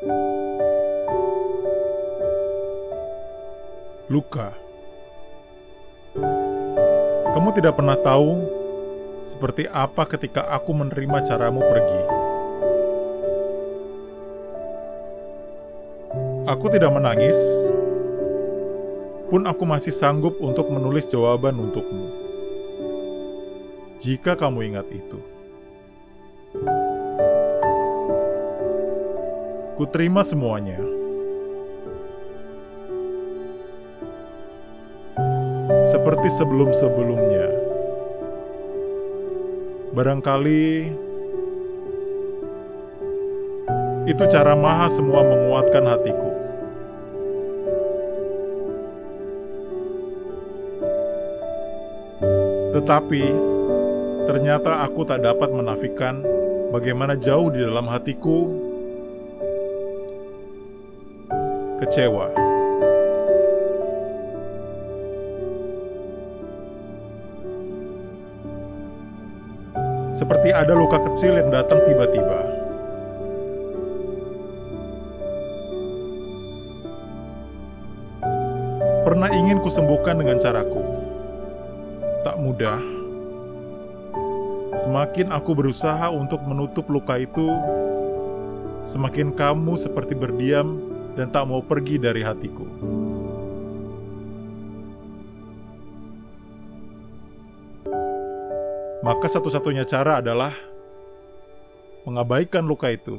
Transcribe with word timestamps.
Luka, 0.00 0.16
kamu 7.36 7.52
tidak 7.52 7.76
pernah 7.76 8.00
tahu 8.00 8.48
seperti 9.20 9.68
apa 9.68 10.08
ketika 10.08 10.48
aku 10.56 10.72
menerima 10.72 11.20
caramu 11.20 11.60
pergi. 11.60 12.00
Aku 16.48 16.72
tidak 16.72 16.96
menangis, 16.96 17.36
pun 19.28 19.44
aku 19.44 19.68
masih 19.68 19.92
sanggup 19.92 20.40
untuk 20.40 20.72
menulis 20.72 21.04
jawaban 21.12 21.60
untukmu. 21.60 22.08
Jika 24.00 24.32
kamu 24.32 24.72
ingat 24.72 24.88
itu. 24.88 25.39
Ku 29.80 29.88
terima 29.88 30.20
semuanya. 30.20 30.76
seperti 35.90 36.28
sebelum-sebelumnya. 36.36 37.50
Barangkali 39.96 40.86
itu 44.06 44.24
cara 44.30 44.54
Maha 44.54 44.86
semua 44.92 45.24
menguatkan 45.26 45.84
hatiku. 45.88 46.30
Tetapi 52.76 53.24
ternyata 54.30 54.86
aku 54.86 55.08
tak 55.08 55.26
dapat 55.26 55.50
menafikan 55.50 56.22
bagaimana 56.70 57.18
jauh 57.18 57.50
di 57.50 57.66
dalam 57.66 57.90
hatiku 57.90 58.69
kecewa. 61.80 62.50
seperti 70.20 70.52
ada 70.52 70.76
luka 70.76 71.00
kecil 71.00 71.40
yang 71.40 71.48
datang 71.48 71.80
tiba-tiba. 71.88 72.44
Pernah 79.08 79.32
ingin 79.32 79.64
kusembuhkan 79.64 80.20
dengan 80.20 80.36
caraku. 80.36 80.84
Tak 82.20 82.36
mudah. 82.36 82.84
Semakin 84.76 85.32
aku 85.32 85.56
berusaha 85.56 86.12
untuk 86.12 86.44
menutup 86.44 86.84
luka 86.92 87.16
itu, 87.16 87.48
semakin 88.84 89.32
kamu 89.32 89.72
seperti 89.80 90.12
berdiam 90.12 90.89
dan 91.18 91.30
tak 91.30 91.46
mau 91.46 91.62
pergi 91.62 91.96
dari 91.98 92.22
hatiku. 92.22 92.66
maka 99.00 99.26
satu-satunya 99.32 99.88
cara 99.88 100.20
adalah 100.20 100.52
mengabaikan 102.04 102.64
luka 102.64 102.92
itu. 102.92 103.16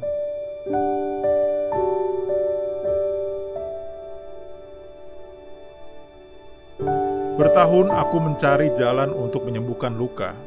Bertahun 7.35 7.89
aku 7.89 8.17
mencari 8.21 8.69
jalan 8.77 9.09
untuk 9.09 9.49
menyembuhkan 9.49 9.97
luka. 9.97 10.37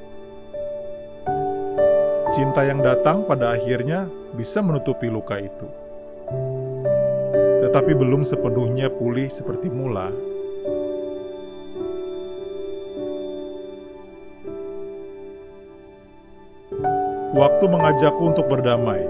Cinta 2.30 2.62
yang 2.62 2.82
datang 2.82 3.26
pada 3.26 3.54
akhirnya 3.54 4.06
bisa 4.34 4.62
menutupi 4.62 5.10
luka 5.10 5.38
itu, 5.38 5.66
tetapi 7.74 7.90
belum 7.90 8.22
sepenuhnya 8.22 8.86
pulih 8.86 9.26
seperti 9.26 9.66
mula. 9.66 10.14
Waktu 17.34 17.64
mengajakku 17.66 18.30
untuk 18.30 18.46
berdamai. 18.46 19.02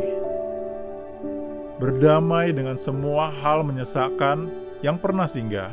Berdamai 1.76 2.56
dengan 2.56 2.80
semua 2.80 3.28
hal 3.28 3.68
menyesakkan 3.68 4.48
yang 4.80 4.96
pernah 4.96 5.28
singgah. 5.28 5.68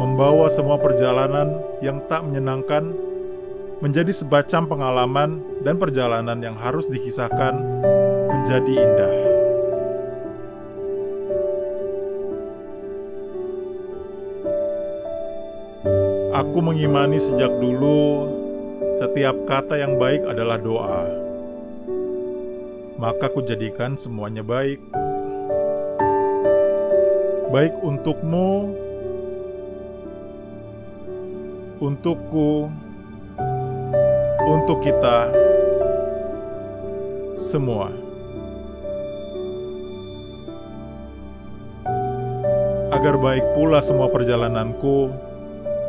Membawa 0.00 0.48
semua 0.48 0.80
perjalanan 0.80 1.52
yang 1.84 2.00
tak 2.08 2.24
menyenangkan 2.24 2.96
menjadi 3.84 4.08
sebacam 4.16 4.64
pengalaman 4.64 5.44
dan 5.60 5.76
perjalanan 5.76 6.40
yang 6.40 6.56
harus 6.56 6.88
dikisahkan 6.88 7.60
menjadi 8.32 8.72
indah. 8.72 9.29
Aku 16.40 16.64
mengimani 16.64 17.20
sejak 17.20 17.52
dulu 17.60 18.32
setiap 18.96 19.36
kata 19.44 19.76
yang 19.76 20.00
baik 20.00 20.24
adalah 20.24 20.56
doa. 20.56 21.04
Maka 22.96 23.28
kujadikan 23.28 23.92
semuanya 24.00 24.40
baik. 24.40 24.80
Baik 27.52 27.76
untukmu, 27.84 28.72
untukku, 31.76 32.72
untuk 34.48 34.80
kita 34.80 35.36
semua. 37.36 37.92
Agar 42.96 43.20
baik 43.20 43.44
pula 43.52 43.84
semua 43.84 44.08
perjalananku, 44.08 45.28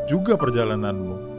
juga 0.06 0.38
perjalananmu. 0.38 1.31